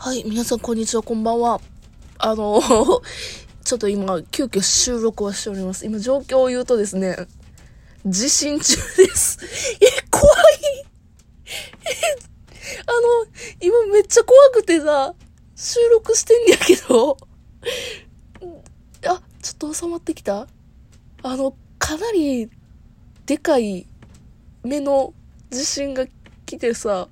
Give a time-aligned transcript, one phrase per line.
[0.00, 1.60] はい、皆さんこんにちは、こんばんは。
[2.18, 2.62] あの、
[3.64, 5.84] ちょっと今、急遽収録をしております。
[5.84, 7.16] 今、状況を言うとですね、
[8.06, 9.40] 地震中です。
[9.82, 10.36] え、怖い
[11.82, 11.96] え
[12.86, 13.26] あの、
[13.60, 15.16] 今めっちゃ怖くてさ、
[15.56, 17.16] 収録してんやけど、
[19.04, 20.46] あ、ちょっと収まってきた
[21.24, 22.48] あの、かなり、
[23.26, 23.88] でかい
[24.62, 25.12] 目の
[25.50, 26.06] 地震が
[26.46, 27.08] 来てさ、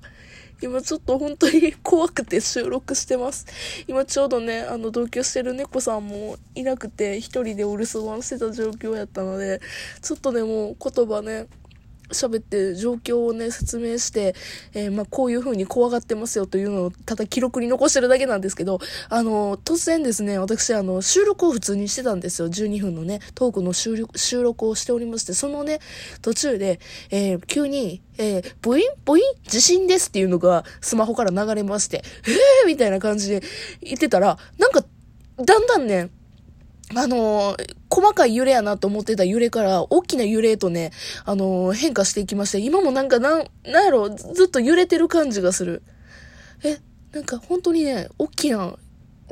[0.61, 3.45] 今ちょっと本当に怖くて収録してます。
[3.87, 9.61] 今ちょうどね、あの同居してる猫さんもいなくて一人でお留守番してた状況やったので、
[10.01, 11.47] ちょっとでも言葉ね、
[12.09, 14.35] 喋って状況をね、説明して、
[14.73, 22.47] えー、まあ、こういう風に怖がってますよというのをただ記録に残してるだけなんですけど、あの、突然ですね、私、あの、収録を普通にしてたんですよ。
[22.47, 25.79] 12分のね、トークの収録収録をしておりまして、そのね、
[26.21, 26.79] 途中で、
[27.11, 33.41] えー、急に、えー、ブインブイン地震ですっていうのがスマホから流れまして、えーみたいな感じで
[33.81, 34.83] 言ってたら、なんか、
[35.37, 36.09] だんだんね、
[36.95, 40.91] あのー、細かい揺れやなと思ってた揺れから、大きな揺れとね、
[41.25, 45.83] あのー、変化していきまして、今もなんか、なん、なんやろ、ずっと揺れてる感じがする。
[46.63, 46.77] え、
[47.11, 48.75] なんか本当にね、大きな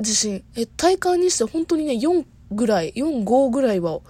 [0.00, 0.44] 地震。
[0.54, 4.00] え、体感にして本当にね、4ぐらい、4、5ぐらいは、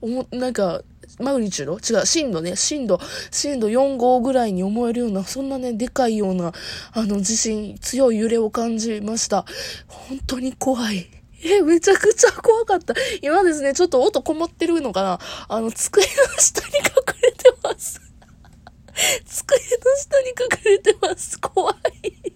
[0.00, 0.82] おも、なんか、
[1.20, 1.98] マグニチュード？
[1.98, 6.52] 違う、震度ね、震度、震度4、5ぐらいに思えるような、そんなね、でかいような、
[6.92, 9.44] あの、地震、強い揺れを感じました。
[9.88, 11.21] 本当に怖い。
[11.44, 12.94] え、めちゃくちゃ怖かった。
[13.20, 16.84] 今ですね、ちょっと音こもってるのかなあの、机の下に隠
[17.22, 18.00] れてます。
[19.26, 21.40] 机の下に隠れてます。
[21.40, 22.32] 怖い。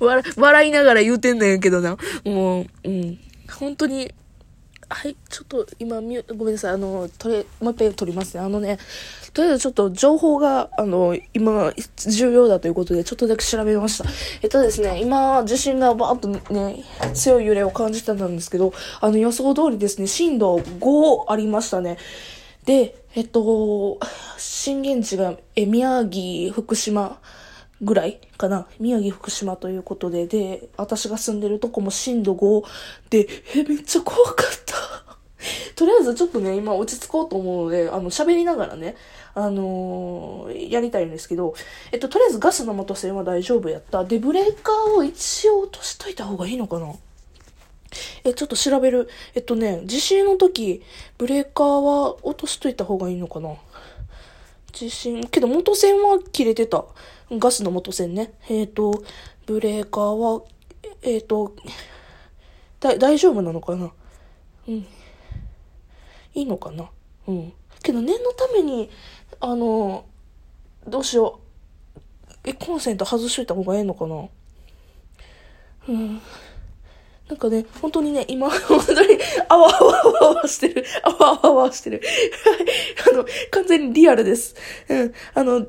[0.00, 1.96] 笑、笑いながら言うてんのやけどな。
[2.24, 3.18] もう、うん。
[3.58, 4.12] 本当に、
[4.88, 6.72] はい、ちょっと今、ごめんなさい。
[6.74, 8.44] あの、とれ、もう一回撮りますね。
[8.44, 8.78] あのね、
[9.32, 14.04] とりあえずちょっと情報が、あの、今、重要だということで、ちょっとだけ調べました。
[14.42, 21.98] えっとですね、今、地震がバーッとね、強い揺れを感じたんですけど、あの、予想通りですね、震度5ありましたね。
[22.64, 23.98] で、えっと、
[24.38, 27.18] 震源地が、え、宮城、福島、
[27.82, 28.66] ぐらいかな。
[28.78, 32.64] 宮城、福島ということで、で、私が住んでるとこも震度5
[33.10, 34.76] で、え、めっちゃ怖かった。
[35.76, 38.96] とりあえずちょっとね、今落ち着こうと思うので、あの、喋りながらね、
[39.34, 41.54] あのー、やりたいんですけど、
[41.92, 44.04] えっと、とりあえずガスの元栓は大丈夫やった。
[44.04, 46.94] で、ブレーカーを一応落としといた方がいいのかな
[48.24, 49.08] え、ちょっと調べる。
[49.34, 50.82] えっとね、地震の時、
[51.18, 53.54] ブレーカーは落としといた方がいいのかな
[54.76, 56.84] 地震、けど元栓は切れてた。
[57.30, 58.34] ガスの元栓ね。
[58.50, 59.02] えっ、ー、と、
[59.46, 60.42] ブレーカーは、
[61.00, 61.56] えっ、ー、と、
[62.78, 63.90] だ、大丈夫なのかな？
[64.68, 64.74] うん。
[64.74, 64.86] い
[66.42, 66.90] いのかな？
[67.26, 67.52] うん。
[67.82, 68.90] けど念のために、
[69.40, 70.04] あの、
[70.86, 71.40] どうしよ
[72.28, 72.32] う。
[72.44, 74.28] え、コンセント外しといた方がええのかな？
[75.88, 76.20] うん。
[77.28, 80.84] なんかね、本当にね、今、本当に、あわあわあわあわしてる。
[81.02, 82.00] あわあわあわしてる。
[83.12, 84.54] あの、完全にリアルです。
[84.88, 85.12] うん。
[85.34, 85.66] あの、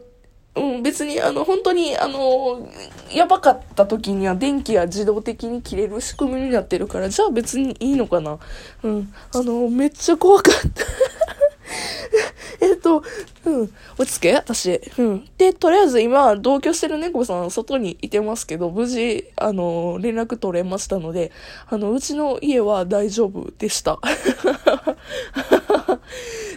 [0.56, 2.68] うん、別に、あの、本当に、あの、
[3.12, 8.38] やばかった時には電気が自動的に切れる仕組みになってるから、じゃあ別にいいのかな。
[8.84, 9.14] うん。
[9.34, 10.84] あの、めっちゃ怖かった
[12.60, 13.04] えっと、
[13.46, 14.82] うん、落ち着け私。
[14.98, 15.30] うん。
[15.38, 21.32] で、とりあえず今、同居してる猫さん、外にいてますけど、無事、あの、連絡取れましたので、
[21.68, 24.00] あの、うちの家は大丈夫でした。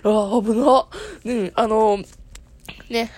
[0.02, 0.86] あ、危な。
[1.24, 1.98] うん、あの、
[2.88, 3.10] ね。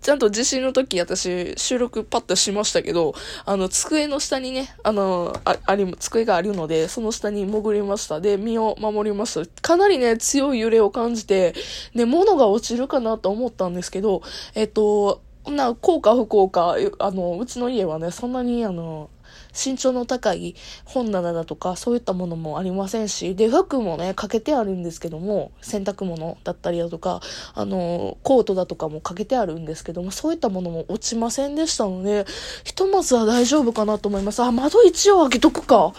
[0.00, 8.20] ちゃんと地震の時私収録パッとしましたけど、あの机の下にね、あの、あ、あり、机があるので、その下に潜りました。
[8.20, 9.46] で、身を守りました。
[9.60, 11.54] かなりね、強い揺れを感じて、
[11.94, 14.22] ね、物が落ちるかなと思ったんですけど、
[14.54, 15.20] えっと、
[15.56, 19.10] な、効か不効か、あの、うちの家はね、そんなにあの、
[19.52, 27.20] 身長の高い本棚だとか、そういったものもありませんし、で、服もね、かけてあるんですけども、洗濯物だったりだとか、
[27.54, 32.26] あの、コートだとかもかけてあるんですけども、そういったものも落ちませんでしたので、
[32.64, 34.40] ひとまずは大丈夫かなと思います。
[34.40, 35.92] あ、窓一応開けとくか。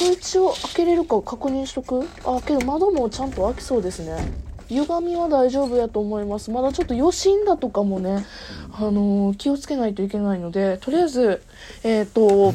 [0.00, 2.06] 窓一応開けれるか確認しとく？
[2.24, 4.16] あ、けど窓もちゃんと開きそうですね。
[4.68, 6.50] 歪みは大丈夫やと思います。
[6.50, 8.24] まだちょっと余震だとかもね、
[8.72, 11.42] あのー、気をつけないといけないので、とりあえず、
[11.82, 12.54] えっ、ー、と、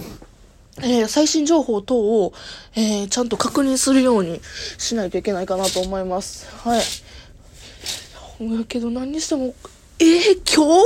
[0.81, 2.33] えー、最新情報等を、
[2.75, 4.41] えちゃんと確認するように
[4.77, 6.47] しないといけないかなと思います。
[6.63, 6.79] はい。
[6.79, 9.53] やけど何にしても、
[9.99, 10.85] えー、今日？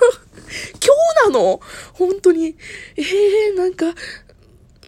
[0.80, 1.60] 今日なの？
[1.92, 2.56] 本当に。
[2.96, 3.94] えー、なんか、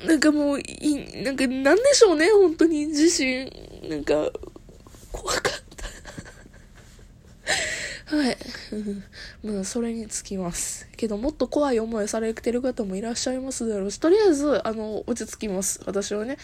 [0.07, 3.51] なんかもう、い、なんか、なんでしょうね、本当に、自身。
[3.89, 4.31] なんか、
[5.13, 5.43] 怖かっ
[8.09, 8.37] たはい。
[9.43, 10.89] まあ、それにつきます。
[10.97, 15.81] けど、もっと怖い思いされてる方もいらっしゃいますだろうし、とりあえず、あの、落ち着きます。
[15.87, 16.37] 私はね。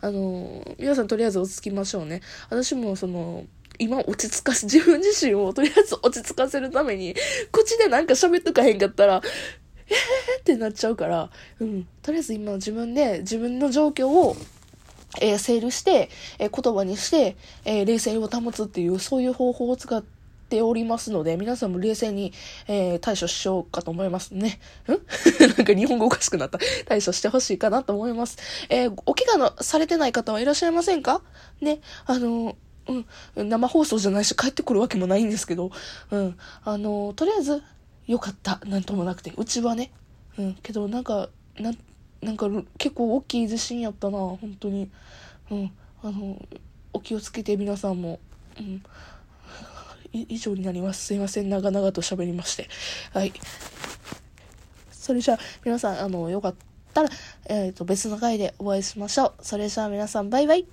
[0.00, 2.20] あの、皆さんとりあえず落ち着きましょうね。
[2.50, 3.46] 私も、その、
[3.78, 7.14] 今落ち着かせ、 自分自身をとりあえず落ち着かせるために、
[7.50, 9.22] 口でなんか喋っとかへんかったら、
[9.86, 11.30] えーってなっちゃうから、
[11.60, 11.86] うん。
[12.02, 14.36] とりあえず今自分で自分の状況を、
[15.20, 20.02] えー整理して、えー言葉にして、えー冷静を保つっていう、そういう方法を使っ
[20.48, 22.32] ておりますので、皆さんも冷静に、
[22.68, 24.60] え対処しようかと思いますね。
[24.88, 24.92] ん？
[25.56, 26.58] なんか日本語おかしくなった。
[26.86, 28.36] 対処してほしいかなと思います。
[28.68, 31.22] えお怪我のされてない方はいらっしゃいませんか？
[31.60, 32.56] ね、あの、
[33.36, 35.70] うん、生放送じゃないし帰ってくるわけもないんですけど、
[36.10, 37.62] うん、あの、とりあえず、
[38.06, 38.60] よかった。
[38.66, 39.32] なんともなくて。
[39.38, 39.90] うちはね。
[40.38, 41.78] うん、けどなんか、なん、
[42.24, 42.48] なんか
[42.78, 44.90] 結構大きい地震やったな、本当に。
[45.50, 45.72] うん、
[46.02, 46.40] あの、
[46.92, 48.18] お気をつけて皆さんも。
[48.58, 48.82] うん。
[50.12, 51.06] 以上になります。
[51.06, 51.50] すいません。
[51.50, 52.68] 長々と喋りまして。
[53.12, 53.32] はい。
[54.92, 56.54] それじゃあ、皆さん、あの、よかっ
[56.94, 57.08] たら、
[57.46, 59.34] えっ、と、別の回でお会いしましょう。
[59.42, 60.66] それじゃあ皆さん、バイバイ。